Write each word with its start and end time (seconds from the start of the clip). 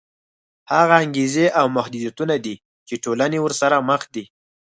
هغه 0.71 0.95
انګېزې 1.03 1.45
او 1.59 1.65
محدودیتونه 1.77 2.35
دي 2.45 2.55
چې 2.87 2.93
ټولنې 3.03 3.39
ورسره 3.41 3.75
مخ 3.89 4.01
دي. 4.15 4.23